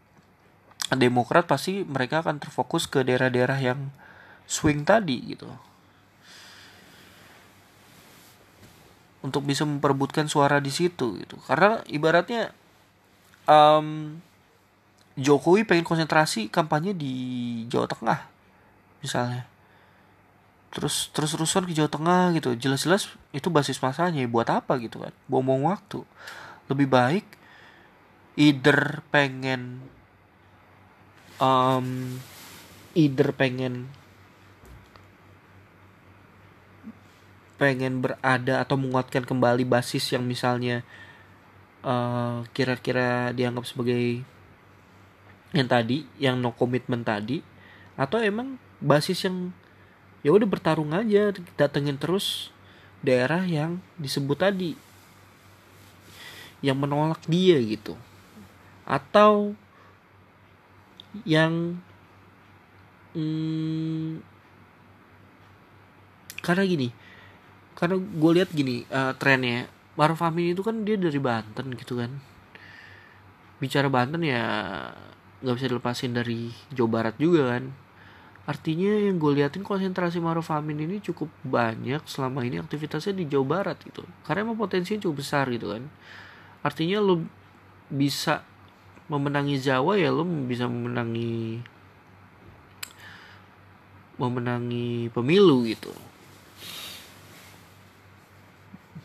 [0.91, 3.91] demokrat pasti mereka akan terfokus ke daerah-daerah yang
[4.49, 5.45] swing tadi gitu.
[9.21, 11.37] Untuk bisa memperebutkan suara di situ gitu.
[11.45, 12.49] Karena ibaratnya
[13.45, 14.17] um,
[15.19, 17.13] Jokowi pengen konsentrasi kampanye di
[17.69, 18.19] Jawa Tengah
[19.05, 19.45] misalnya.
[20.73, 22.57] Terus terus terusan ke Jawa Tengah gitu.
[22.57, 25.13] Jelas-jelas itu basis masanya buat apa gitu kan?
[25.29, 26.01] Buang-buang waktu.
[26.71, 27.25] Lebih baik
[28.39, 29.83] either pengen
[31.43, 32.17] um,
[32.95, 33.91] either pengen
[37.59, 40.81] pengen berada atau menguatkan kembali basis yang misalnya
[41.83, 44.23] eh, kira-kira dianggap sebagai
[45.51, 47.43] yang tadi, yang no commitment tadi,
[47.99, 49.51] atau emang basis yang
[50.23, 52.55] ya udah bertarung aja datengin terus
[53.03, 54.71] daerah yang disebut tadi
[56.59, 57.95] yang menolak dia gitu.
[58.87, 59.55] Atau
[61.25, 61.79] yang
[63.17, 64.21] hmm,
[66.45, 66.89] karena gini
[67.79, 72.11] karena gue lihat gini uh, trennya Maruf Amin itu kan dia dari Banten gitu kan.
[73.59, 74.43] Bicara Banten ya
[75.39, 77.71] nggak bisa dilepasin dari Jawa Barat juga kan.
[78.47, 83.59] Artinya yang gue liatin konsentrasi Maruf Amin ini cukup banyak selama ini aktivitasnya di Jawa
[83.59, 84.03] Barat gitu.
[84.27, 85.87] Karena emang potensinya cukup besar gitu kan.
[86.63, 87.23] Artinya lo
[87.87, 88.43] bisa
[89.07, 91.63] memenangi Jawa ya lo bisa memenangi
[94.19, 95.95] memenangi pemilu gitu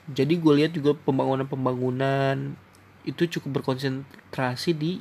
[0.04, 2.60] jadi gue lihat juga pembangunan-pembangunan
[3.08, 5.00] itu cukup berkonsentrasi di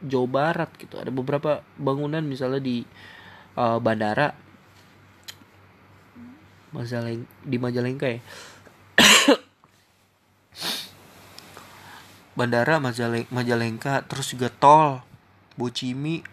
[0.00, 0.96] Jawa Barat gitu.
[0.96, 2.88] Ada beberapa bangunan misalnya di
[3.60, 4.32] uh, bandara.
[6.72, 8.20] Majaleng di Majalengka ya.
[12.38, 15.04] Bandara Majaleng Majalengka terus juga tol
[15.60, 16.24] Bocimi.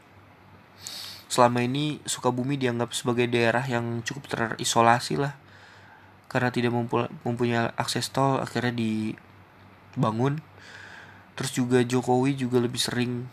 [1.27, 5.35] Selama ini Sukabumi dianggap sebagai daerah yang cukup terisolasi lah
[6.27, 6.75] karena tidak
[7.23, 10.43] mempunyai akses tol akhirnya dibangun.
[11.37, 13.27] Terus juga Jokowi juga lebih sering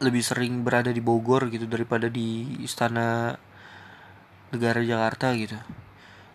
[0.00, 3.36] lebih sering berada di Bogor gitu daripada di istana
[4.50, 5.60] negara Jakarta gitu.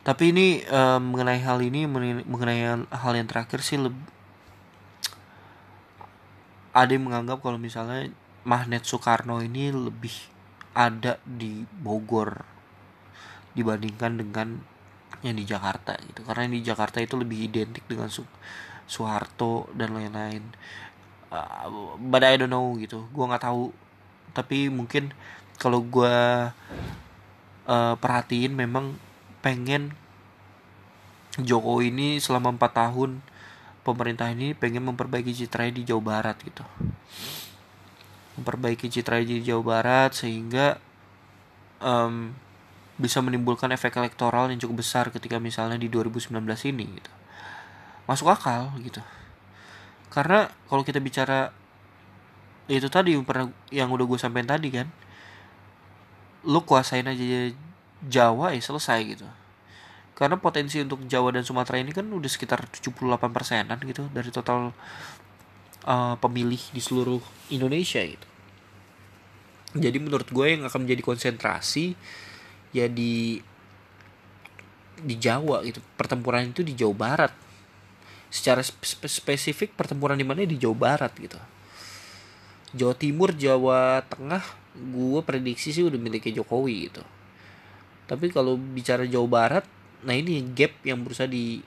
[0.05, 4.05] Tapi ini um, mengenai hal ini mengenai hal yang terakhir sih lebih
[6.75, 8.11] ada yang menganggap kalau misalnya
[8.43, 10.13] magnet Soekarno ini lebih
[10.75, 12.43] ada di Bogor
[13.55, 14.59] dibandingkan dengan
[15.25, 16.21] yang di Jakarta gitu.
[16.21, 18.21] Karena di Jakarta itu lebih identik dengan Su
[18.85, 20.45] Soeharto dan lain-lain.
[21.33, 23.09] Uh, but I know gitu.
[23.09, 23.73] Gue nggak tahu.
[24.37, 25.09] Tapi mungkin
[25.57, 26.17] kalau gue
[27.65, 28.93] uh, perhatiin memang
[29.41, 29.97] pengen
[31.35, 33.19] Jokowi ini selama empat tahun
[33.83, 36.63] pemerintah ini pengen memperbaiki citra di Jawa Barat gitu.
[38.39, 40.79] Memperbaiki citra di Jawa Barat sehingga
[41.83, 42.31] um,
[42.95, 46.31] bisa menimbulkan efek elektoral yang cukup besar ketika misalnya di 2019
[46.71, 47.11] ini gitu.
[48.07, 49.03] Masuk akal gitu.
[50.07, 51.51] Karena kalau kita bicara
[52.65, 54.89] itu tadi yang pernah yang udah gue sampein tadi kan
[56.45, 57.51] lu kuasain aja
[58.05, 59.27] Jawa ya selesai gitu.
[60.15, 64.71] Karena potensi untuk Jawa dan Sumatera ini kan udah sekitar 78 persenan gitu dari total
[65.83, 67.19] uh, pemilih di seluruh
[67.51, 68.27] Indonesia gitu.
[69.75, 71.99] Jadi menurut gue yang akan menjadi konsentrasi
[72.75, 73.39] ya di
[74.99, 75.79] di Jawa gitu.
[75.95, 77.33] Pertempuran itu di Jawa Barat.
[78.27, 78.59] Secara
[79.07, 80.43] spesifik pertempuran di mana?
[80.43, 81.39] Di Jawa Barat gitu.
[82.75, 84.43] Jawa Timur Jawa Tengah
[84.75, 87.03] gue prediksi sih udah miliki Jokowi gitu.
[88.11, 89.65] Tapi kalau bicara Jawa Barat
[90.05, 91.63] nah ini gap yang berusaha di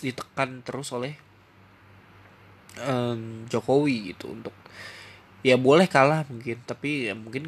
[0.00, 1.12] ditekan terus oleh
[2.80, 4.56] um, Jokowi gitu untuk
[5.44, 7.44] ya boleh kalah mungkin tapi ya mungkin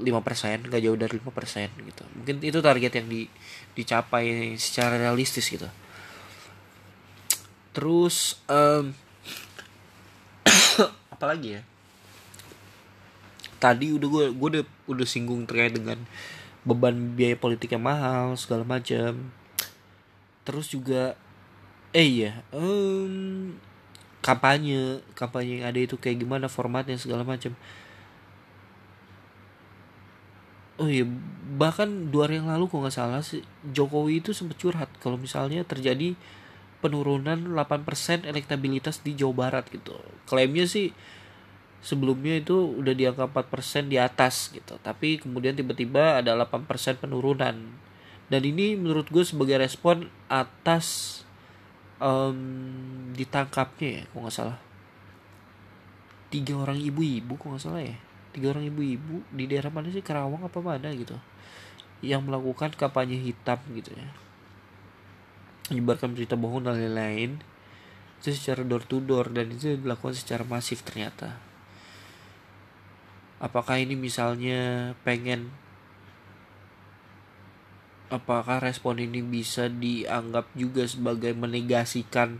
[0.00, 2.02] lima persen gak jauh dari lima persen gitu.
[2.18, 3.30] Mungkin itu target yang di
[3.78, 5.66] dicapai secara realistis gitu.
[7.74, 8.94] Terus um,
[11.14, 11.62] apalagi ya?
[13.62, 16.02] Tadi udah gue gue udah udah singgung terkait dengan
[16.64, 19.28] beban biaya politik yang mahal segala macam
[20.48, 21.16] terus juga
[21.92, 23.52] eh iya um,
[24.24, 27.52] kampanye kampanye yang ada itu kayak gimana formatnya segala macam
[30.82, 31.06] oh iya
[31.54, 33.22] bahkan dua hari yang lalu kok nggak salah
[33.70, 36.18] Jokowi itu sempat curhat kalau misalnya terjadi
[36.84, 39.96] penurunan 8% elektabilitas di Jawa Barat gitu.
[40.28, 40.92] Klaimnya sih
[41.80, 44.76] sebelumnya itu udah di angka 4% di atas gitu.
[44.84, 46.68] Tapi kemudian tiba-tiba ada 8%
[47.00, 47.56] penurunan.
[48.28, 51.20] Dan ini menurut gue sebagai respon atas
[52.04, 52.36] um,
[53.16, 54.58] ditangkapnya ya, kok nggak salah.
[56.28, 57.96] Tiga orang ibu-ibu, kok nggak salah ya.
[58.34, 60.02] Tiga orang ibu-ibu di daerah mana sih?
[60.02, 61.14] Karawang apa mana gitu.
[62.02, 64.10] Yang melakukan kampanye hitam gitu ya.
[65.70, 67.38] Menyebarkan berita bohong dan lain-lain.
[68.18, 71.38] Itu secara door to door dan itu dilakukan secara masif ternyata.
[73.38, 75.54] Apakah ini misalnya pengen
[78.12, 82.38] apakah respon ini bisa dianggap juga sebagai menegasikan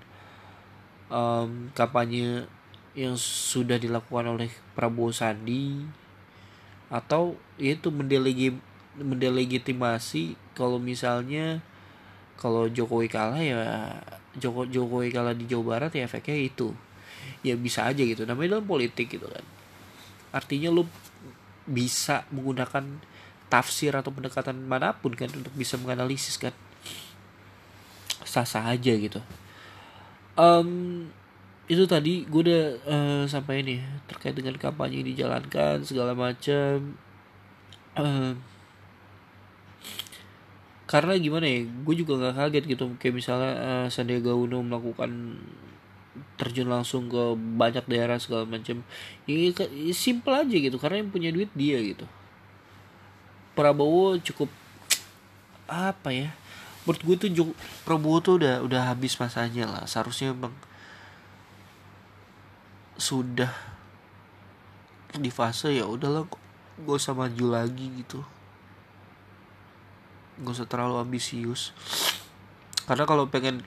[1.09, 2.47] um, kampanye
[2.95, 5.83] yang sudah dilakukan oleh Prabowo Sandi
[6.91, 8.55] atau itu mendelegi
[8.95, 11.59] mendelegitimasi kalau misalnya
[12.39, 13.91] kalau Jokowi kalah ya
[14.39, 16.75] Joko Jokowi kalah di Jawa Barat ya efeknya itu.
[17.43, 19.43] Ya bisa aja gitu namanya dalam politik gitu kan.
[20.35, 20.87] Artinya lu
[21.65, 22.85] bisa menggunakan
[23.49, 26.55] tafsir atau pendekatan mana pun kan untuk bisa menganalisis kan.
[28.27, 29.23] Sah-sah aja gitu.
[30.35, 31.07] Um,
[31.65, 36.93] itu tadi gue udah uh, sampai ini terkait dengan kampanye yang dijalankan segala macam
[37.97, 38.37] uh,
[40.85, 42.85] karena gimana ya gue juga nggak kaget gitu.
[43.01, 45.41] Kayak misalnya uh, Sandiaga Uno melakukan
[46.39, 48.87] terjun langsung ke banyak daerah segala macam
[49.27, 52.05] ya, ya simple aja gitu karena yang punya duit dia gitu.
[53.57, 54.53] Prabowo cukup
[55.65, 56.29] apa ya
[56.85, 57.31] menurut gue tuh
[57.89, 59.85] Prabowo tuh udah udah habis masanya lah.
[59.89, 60.53] Seharusnya bang
[62.95, 63.51] sudah
[65.15, 66.27] di fase ya udahlah
[66.83, 68.21] gak usah maju lagi gitu.
[70.43, 71.75] Gak usah terlalu ambisius.
[72.85, 73.63] Karena kalau pengen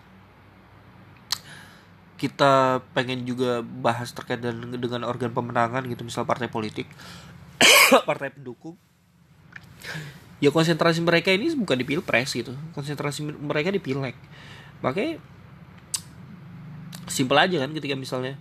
[2.17, 6.89] kita pengen juga bahas terkait dengan, dengan organ pemenangan gitu misal partai politik
[8.09, 8.73] partai pendukung
[10.37, 12.53] ya konsentrasi mereka ini bukan di pilpres gitu.
[12.77, 14.13] Konsentrasi mereka di pileg.
[14.85, 15.17] Makanya
[17.09, 18.37] simpel aja kan ketika misalnya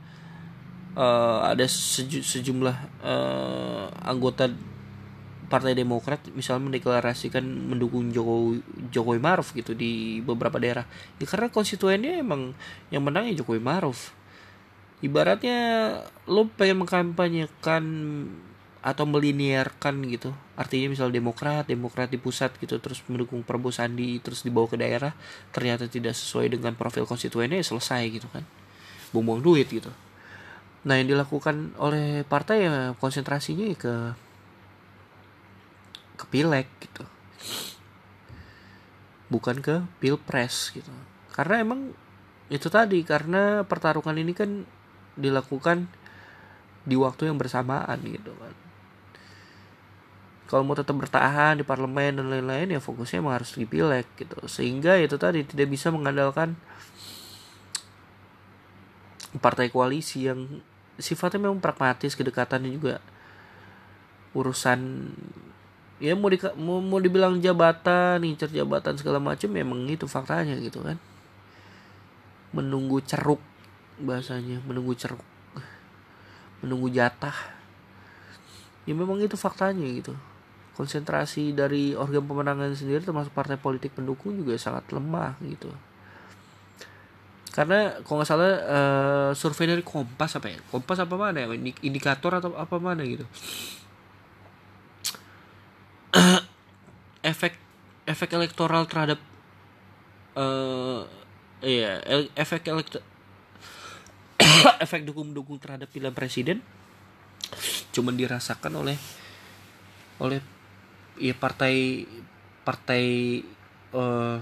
[0.97, 4.51] uh, ada seju, sejumlah uh, anggota
[5.47, 10.83] Partai Demokrat misalnya mendeklarasikan mendukung Jokowi Jokowi Maruf gitu di beberapa daerah.
[11.23, 12.51] Ya karena konstituennya emang
[12.91, 14.11] yang menang ya Jokowi Maruf.
[15.07, 15.59] Ibaratnya
[16.27, 17.85] lo pengen mengkampanyekan
[18.83, 20.35] atau melinearkan gitu.
[20.59, 25.15] Artinya misal Demokrat Demokrat di pusat gitu terus mendukung Prabowo Sandi terus dibawa ke daerah
[25.55, 28.43] ternyata tidak sesuai dengan profil konstituennya ya selesai gitu kan.
[29.15, 29.95] Buang-buang duit gitu
[30.87, 33.95] Nah yang dilakukan oleh partai ya konsentrasinya ke
[36.17, 37.05] ke pileg gitu,
[39.29, 40.89] bukan ke pilpres gitu.
[41.35, 41.93] Karena emang
[42.47, 44.63] itu tadi karena pertarungan ini kan
[45.19, 45.91] dilakukan
[46.87, 48.55] di waktu yang bersamaan gitu kan.
[50.47, 54.39] Kalau mau tetap bertahan di parlemen dan lain-lain ya fokusnya emang harus di pileg gitu.
[54.47, 56.55] Sehingga itu tadi tidak bisa mengandalkan
[59.43, 60.63] partai koalisi yang
[60.97, 63.01] sifatnya memang pragmatis kedekatannya juga
[64.37, 64.81] urusan
[65.97, 70.85] ya mau di mau, mau dibilang jabatan ngincer jabatan segala macam memang itu faktanya gitu
[70.85, 71.01] kan.
[72.53, 73.41] Menunggu ceruk
[73.97, 75.23] bahasanya menunggu ceruk
[76.65, 77.37] menunggu jatah.
[78.89, 80.17] Ya memang itu faktanya gitu.
[80.77, 85.73] Konsentrasi dari organ pemenangan sendiri termasuk partai politik pendukung juga sangat lemah gitu
[87.57, 90.61] karena kalau nggak salah uh, survei dari Kompas apa ya?
[90.69, 91.49] Kompas apa mana ya?
[91.81, 93.25] Indikator atau apa mana gitu.
[97.33, 97.67] Efek
[98.07, 99.19] efek elektoral terhadap
[100.39, 101.03] uh,
[101.61, 101.99] iya
[102.39, 103.03] efek elektor
[104.85, 106.63] efek dukung-dukung terhadap pilihan presiden
[107.91, 108.97] cuman dirasakan oleh
[110.23, 110.41] oleh
[111.19, 112.07] ya partai
[112.63, 113.05] partai
[113.91, 114.39] uh,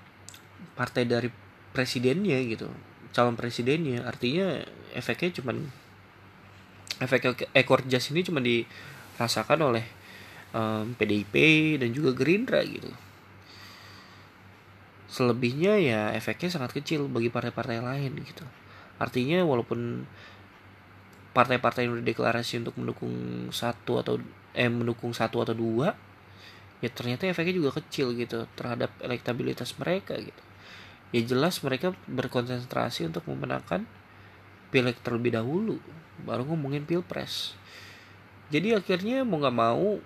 [0.78, 1.28] partai dari
[1.70, 2.68] presidennya gitu.
[3.14, 4.06] Calon presidennya.
[4.06, 4.62] Artinya
[4.94, 5.56] efeknya cuman
[7.00, 9.84] efek ekor jas ini cuma dirasakan oleh
[10.52, 11.34] um, PDIP
[11.80, 12.90] dan juga Gerindra gitu.
[15.10, 18.46] Selebihnya ya efeknya sangat kecil bagi partai-partai lain gitu.
[19.00, 20.06] Artinya walaupun
[21.30, 23.14] partai-partai yang udah deklarasi untuk mendukung
[23.54, 24.14] satu atau
[24.50, 25.94] eh mendukung satu atau dua
[26.82, 30.42] ya ternyata efeknya juga kecil gitu terhadap elektabilitas mereka gitu
[31.10, 33.82] ya jelas mereka berkonsentrasi untuk memenangkan
[34.70, 35.82] pileg terlebih dahulu
[36.22, 37.58] baru ngomongin pilpres.
[38.50, 39.98] Jadi akhirnya mau nggak mau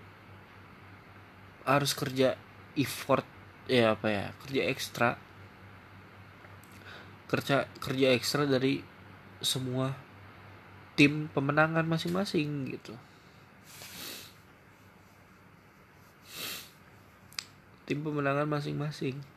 [1.65, 2.37] harus kerja
[2.77, 3.25] effort
[3.69, 5.11] ya apa ya kerja ekstra.
[7.29, 8.81] Kerja kerja ekstra dari
[9.45, 9.93] semua
[10.97, 12.97] tim pemenangan masing-masing gitu.
[17.85, 19.34] Tim pemenangan masing-masing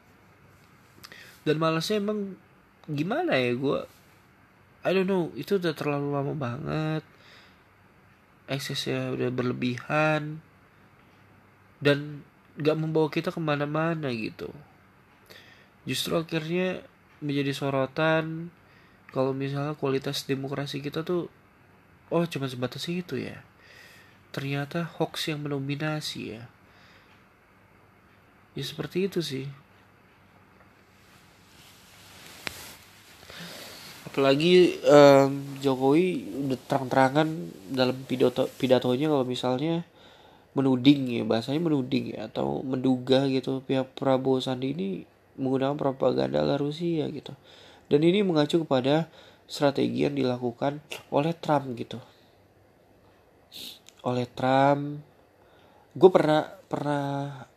[1.47, 2.35] dan malasnya emang
[2.91, 3.79] gimana ya gue
[4.87, 7.03] I don't know itu udah terlalu lama banget.
[8.47, 10.39] Eksesnya udah berlebihan.
[11.83, 12.23] Dan
[12.55, 14.47] gak membawa kita ke mana-mana gitu.
[15.83, 16.87] Justru akhirnya
[17.19, 18.47] menjadi sorotan
[19.11, 21.27] kalau misalnya kualitas demokrasi kita tuh
[22.07, 23.43] oh cuma sebatas itu ya.
[24.31, 26.47] Ternyata hoax yang mendominasi ya.
[28.55, 29.51] Ya seperti itu sih
[34.17, 39.85] apalagi um, Jokowi udah terang-terangan dalam pidato pidatonya kalau misalnya
[40.57, 45.05] menuding ya bahasanya menuding ya atau menduga gitu pihak Prabowo Sandi ini
[45.37, 47.37] menggunakan propaganda ala Rusia gitu.
[47.93, 49.05] Dan ini mengacu kepada
[49.45, 50.81] strategi yang dilakukan
[51.13, 52.01] oleh Trump gitu.
[54.01, 54.97] Oleh Trump.
[55.93, 57.05] Gue pernah pernah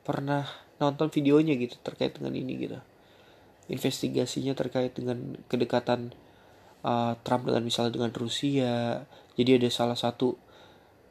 [0.05, 0.45] pernah
[0.77, 2.77] nonton videonya gitu terkait dengan ini gitu.
[3.73, 6.13] Investigasinya terkait dengan kedekatan
[6.85, 9.05] uh, Trump dengan misalnya dengan Rusia.
[9.37, 10.37] Jadi ada salah satu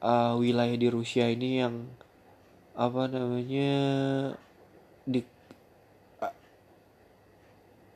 [0.04, 1.90] uh, wilayah di Rusia ini yang
[2.80, 3.72] apa namanya
[5.04, 5.20] di
[6.24, 6.34] uh,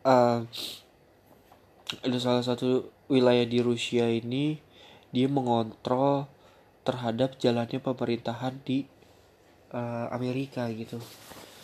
[0.03, 0.39] uh,
[2.03, 4.57] ada salah satu wilayah di Rusia ini
[5.13, 6.25] dia mengontrol
[6.83, 8.89] terhadap jalannya pemerintahan di
[9.71, 10.99] uh, Amerika gitu.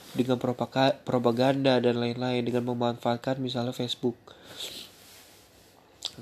[0.10, 0.42] Dengan
[1.06, 4.18] propaganda dan lain-lain dengan memanfaatkan misalnya Facebook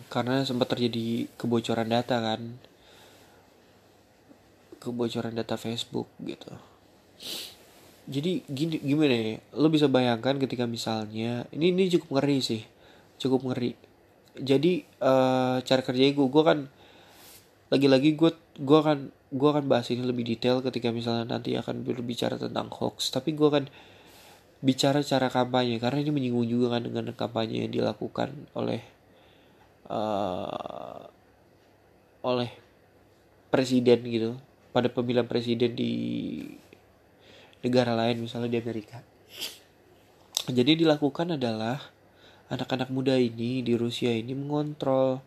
[0.08, 2.42] karena sempat terjadi kebocoran data kan.
[4.78, 6.54] Kebocoran data Facebook gitu.
[8.08, 9.36] Jadi gini gimana ya?
[9.60, 12.62] Lo bisa bayangkan ketika misalnya ini ini cukup ngeri sih.
[13.20, 13.76] Cukup ngeri.
[14.38, 16.60] Jadi uh, cara kerjanya gue gue kan
[17.68, 18.32] lagi-lagi gue
[18.64, 23.12] gue akan gue akan bahas ini lebih detail ketika misalnya nanti akan berbicara tentang hoax.
[23.12, 23.66] Tapi gue akan
[24.58, 28.82] bicara cara kampanye karena ini menyinggung juga kan dengan kampanye yang dilakukan oleh
[29.88, 31.08] uh,
[32.24, 32.52] oleh
[33.48, 34.32] presiden gitu
[34.76, 35.94] pada pemilihan presiden di
[37.64, 39.00] negara lain misalnya di Amerika.
[40.48, 41.82] Jadi dilakukan adalah
[42.48, 45.20] anak-anak muda ini di Rusia ini mengontrol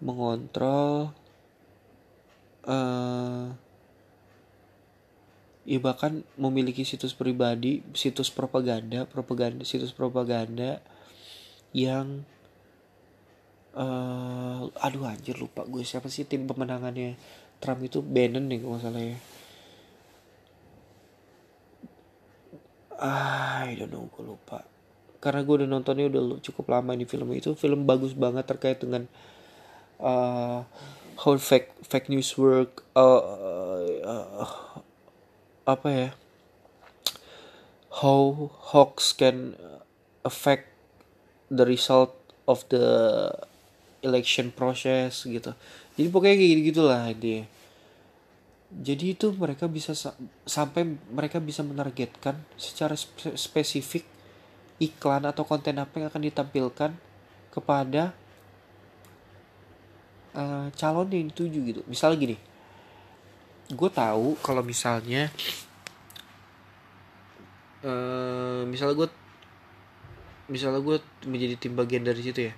[0.00, 1.12] mengontrol
[2.64, 3.52] uh,
[5.66, 10.80] ya bahkan memiliki situs pribadi situs propaganda propaganda situs propaganda
[11.74, 12.24] yang
[13.76, 15.84] uh, aduh anjir lupa gue.
[15.84, 17.14] Siapa sih tim pemenangannya?
[17.60, 19.16] Trump itu Bannon nih kalau salah ya.
[22.96, 24.64] Ah, I don't know gue lupa.
[25.20, 27.52] Karena gue udah nontonnya udah cukup lama ini film itu.
[27.56, 29.08] Film bagus banget terkait dengan
[30.00, 30.64] uh,
[31.20, 33.20] how fake fake news work uh,
[34.04, 34.48] uh,
[35.64, 36.10] apa ya?
[38.04, 39.56] How hoax can
[40.20, 40.68] affect
[41.48, 42.12] the result
[42.44, 42.84] of the
[44.06, 45.50] election process gitu.
[45.98, 47.44] Jadi pokoknya kayak gitu gitulah intinya
[48.70, 54.02] jadi itu mereka bisa sa sampai mereka bisa menargetkan secara spe spesifik
[54.82, 56.90] iklan atau konten apa yang akan ditampilkan
[57.54, 58.12] kepada
[60.34, 61.80] uh, calon yang dituju gitu.
[61.86, 62.36] Misalnya gini
[63.66, 65.26] gue tahu kalau misalnya
[67.82, 69.08] uh, misalnya gue
[70.46, 72.54] misalnya gue menjadi tim bagian dari situ ya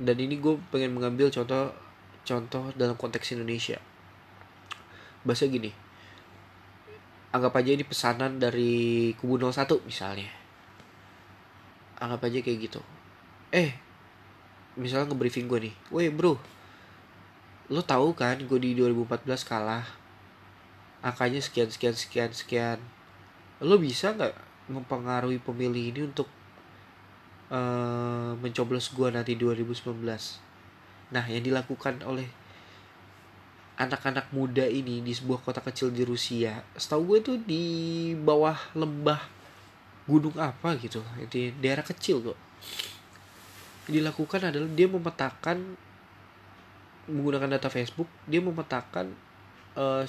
[0.00, 1.70] dan ini gue pengen mengambil contoh
[2.24, 3.78] contoh dalam konteks Indonesia.
[5.22, 5.84] Bahasa gini
[7.34, 10.30] anggap aja ini pesanan dari kubu 01 misalnya.
[11.98, 12.80] Anggap aja kayak gitu.
[13.50, 13.74] Eh
[14.78, 16.34] misalnya nge-briefing gue nih woi bro
[17.70, 19.86] lo tahu kan gue di 2014 kalah?
[21.02, 22.78] Angkanya sekian sekian sekian sekian.
[23.58, 24.34] Lo bisa nggak
[24.70, 26.30] mempengaruhi pemilih ini untuk
[27.54, 29.94] uh, mencoblos gue nanti 2019
[31.14, 32.26] nah yang dilakukan oleh
[33.78, 37.62] anak-anak muda ini di sebuah kota kecil di Rusia setahu gue tuh di
[38.18, 39.44] bawah lembah
[40.04, 41.00] gunung apa gitu
[41.32, 42.38] di daerah kecil kok.
[43.88, 45.76] Dilakukan adalah dia memetakan
[47.04, 49.12] menggunakan data Facebook dia memetakan
[49.76, 50.08] orang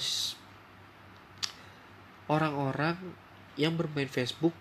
[2.32, 2.96] orang-orang
[3.60, 4.52] yang bermain Facebook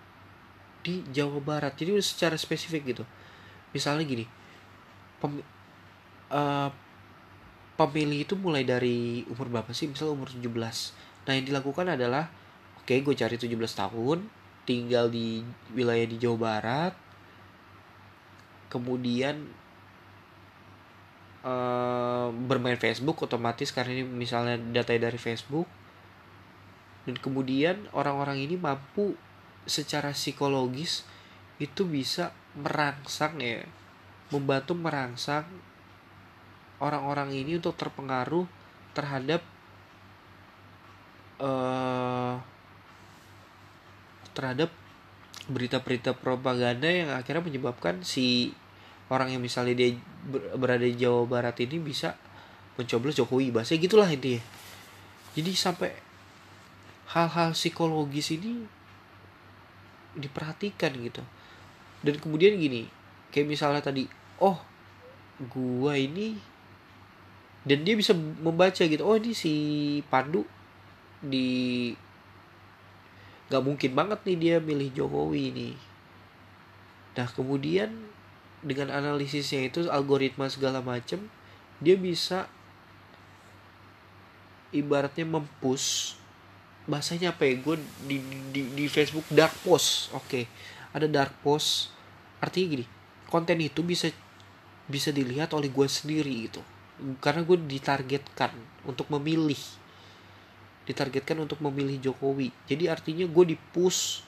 [0.86, 1.74] di Jawa Barat.
[1.74, 3.04] Jadi secara spesifik gitu.
[3.74, 4.30] Misalnya gini
[5.18, 5.42] pem,
[6.30, 6.70] uh,
[7.76, 9.90] pemilih itu mulai dari umur berapa sih?
[9.90, 10.46] Misalnya umur 17
[11.26, 12.30] nah yang dilakukan adalah
[12.78, 14.30] oke okay, gue cari 17 tahun
[14.66, 15.42] tinggal di
[15.74, 16.94] wilayah di Jawa Barat
[18.70, 19.50] kemudian
[21.42, 25.66] uh, bermain Facebook otomatis karena ini misalnya data dari Facebook
[27.10, 29.18] dan kemudian orang-orang ini mampu
[29.66, 31.06] secara psikologis
[31.58, 33.66] itu bisa merangsang ya
[34.30, 35.46] membantu merangsang
[36.82, 38.46] orang-orang ini untuk terpengaruh
[38.96, 39.42] terhadap
[41.40, 42.40] uh,
[44.36, 44.70] terhadap
[45.46, 48.52] berita-berita propaganda yang akhirnya menyebabkan si
[49.14, 49.94] orang yang misalnya dia
[50.58, 52.18] berada di Jawa Barat ini bisa
[52.76, 54.42] mencoblos Jokowi bahasa gitulah intinya.
[55.38, 55.92] Jadi sampai
[57.14, 58.66] hal-hal psikologis ini
[60.16, 61.22] diperhatikan gitu.
[62.02, 62.88] Dan kemudian gini
[63.36, 64.08] kayak misalnya tadi
[64.40, 64.56] oh
[65.52, 66.40] gua ini
[67.68, 69.54] dan dia bisa membaca gitu oh ini si
[70.08, 70.48] Pandu
[71.20, 71.92] di
[73.50, 75.76] nggak mungkin banget nih dia milih Jokowi nih
[77.20, 77.92] nah kemudian
[78.64, 81.28] dengan analisisnya itu algoritma segala macam
[81.84, 82.48] dia bisa
[84.72, 86.18] ibaratnya mempush
[86.86, 87.58] bahasanya apa ya?
[87.62, 87.76] Gue
[88.06, 88.22] di,
[88.54, 90.14] di di Facebook dark post.
[90.14, 90.48] Oke
[90.96, 91.92] ada dark post.
[92.40, 92.86] Artinya gini
[93.28, 94.08] konten itu bisa
[94.88, 96.64] bisa dilihat oleh gue sendiri gitu.
[97.20, 98.56] Karena gue ditargetkan
[98.88, 99.60] untuk memilih.
[100.88, 102.56] Ditargetkan untuk memilih Jokowi.
[102.70, 104.24] Jadi artinya gue dipush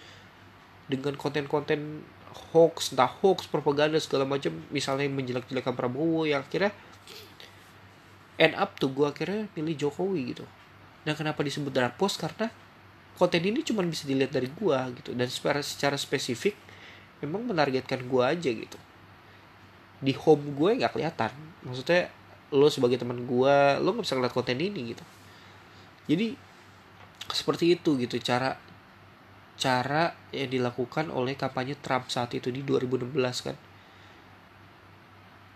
[0.91, 2.03] dengan konten-konten
[2.51, 4.51] hoax entah hoax propaganda segala macam.
[4.74, 6.76] Misalnya menjelek-jelekan Prabowo yang akhirnya
[8.38, 10.45] end up tuh gue akhirnya pilih Jokowi gitu
[11.08, 12.20] dan kenapa disebut dark post?
[12.20, 12.51] Karena
[13.16, 15.16] konten ini cuma bisa dilihat dari gue gitu.
[15.16, 16.60] Dan secara secara spesifik
[17.24, 18.76] memang menargetkan gue aja gitu.
[20.03, 21.32] Di home gue nggak kelihatan.
[21.64, 22.12] Maksudnya
[22.51, 25.03] lo sebagai teman gue lo nggak bisa ngeliat konten ini gitu.
[26.12, 26.36] Jadi
[27.32, 28.60] seperti itu gitu cara
[29.55, 33.16] cara yang dilakukan oleh kampanye Trump saat itu di 2016
[33.47, 33.55] kan.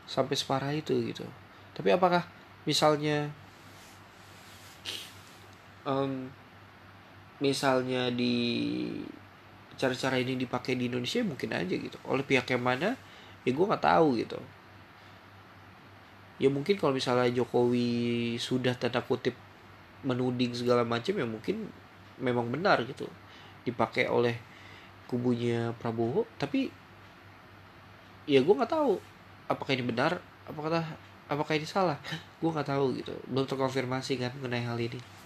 [0.08, 1.28] Sampai separah itu gitu.
[1.76, 2.24] Tapi apakah
[2.64, 3.36] misalnya
[5.86, 6.30] um,
[7.42, 8.36] misalnya di
[9.76, 11.98] cara-cara ini dipakai di Indonesia mungkin aja gitu.
[12.06, 12.94] Oleh pihak yang mana
[13.42, 14.38] ya gue nggak tahu gitu.
[16.38, 19.34] Ya mungkin kalau misalnya Jokowi sudah tanda kutip
[20.02, 21.70] menuding segala macam ya mungkin
[22.22, 23.10] memang benar gitu.
[23.66, 24.38] Dipakai oleh
[25.10, 26.70] kubunya Prabowo tapi
[28.30, 29.02] ya gue nggak tahu
[29.50, 30.86] apakah ini benar apakah
[31.26, 31.98] apakah ini salah.
[32.38, 33.18] Gue nggak tahu gitu.
[33.26, 35.20] Belum terkonfirmasi kan mengenai hal ini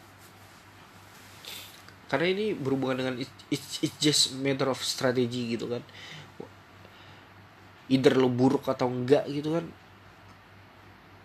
[2.05, 5.81] karena ini berhubungan dengan it's, it's just matter of strategy gitu kan.
[7.89, 9.65] Either lo buruk atau enggak gitu kan.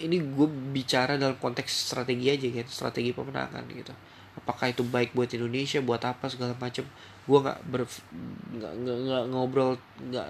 [0.01, 3.93] Ini gue bicara dalam konteks strategi aja kan strategi pemenangan gitu.
[4.41, 6.89] Apakah itu baik buat Indonesia buat apa segala macam
[7.29, 7.85] gue nggak ber
[8.57, 10.27] nggak ngobrol nggak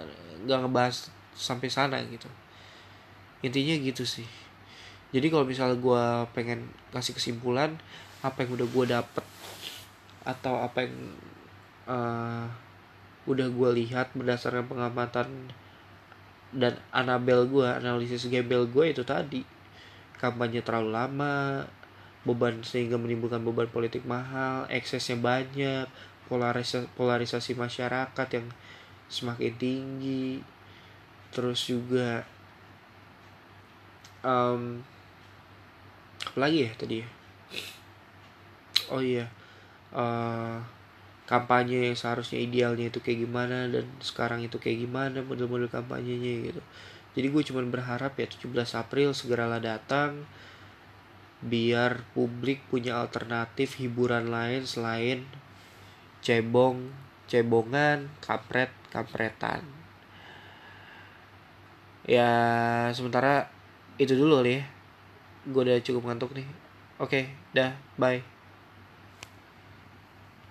[0.50, 2.26] nggak ngebahas sampai sana gitu.
[3.46, 4.26] Intinya gitu sih.
[5.14, 6.02] Jadi kalau misalnya gue
[6.34, 7.78] pengen kasih kesimpulan
[8.22, 9.24] apa yang udah gue dapet
[10.24, 10.96] atau apa yang
[11.88, 12.46] uh,
[13.28, 15.52] udah gue lihat berdasarkan pengamatan
[16.50, 19.46] dan Anabel gue analisis gembel gue itu tadi.
[20.18, 21.64] Kampanye terlalu lama
[22.20, 25.88] beban sehingga menimbulkan beban politik mahal eksesnya banyak
[26.28, 28.46] polarisasi polarisasi masyarakat yang
[29.08, 30.44] semakin tinggi.
[31.30, 32.26] Terus juga
[34.20, 34.82] um,
[36.26, 37.08] apa lagi ya tadi ya?
[38.90, 39.39] Oh iya
[39.94, 40.58] uh,
[41.30, 46.62] kampanye yang seharusnya idealnya itu kayak gimana dan sekarang itu kayak gimana model-model kampanyenya gitu.
[47.14, 50.26] Jadi gue cuma berharap ya 17 April segeralah datang
[51.40, 55.24] biar publik punya alternatif hiburan lain selain
[56.20, 56.90] cebong
[57.30, 59.62] cebongan kampret kampretan.
[62.10, 62.30] Ya
[62.90, 63.46] sementara
[64.02, 64.62] itu dulu kali ya.
[65.46, 66.46] Gue udah cukup ngantuk nih.
[66.98, 68.39] Oke dah bye